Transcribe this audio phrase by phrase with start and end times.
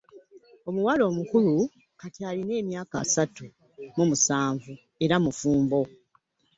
[0.69, 1.53] Omuwala omukulu
[2.01, 3.45] kati alina emyaka asatu
[3.95, 4.71] mu musanvu
[5.03, 5.81] era mufumbo.